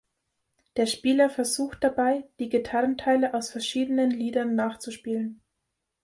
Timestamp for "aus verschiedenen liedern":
3.35-4.55